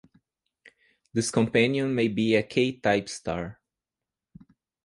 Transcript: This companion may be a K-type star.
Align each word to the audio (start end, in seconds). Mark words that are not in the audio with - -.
This 1.13 1.29
companion 1.29 1.93
may 1.93 2.07
be 2.07 2.33
a 2.33 2.41
K-type 2.41 3.07
star. 3.07 3.59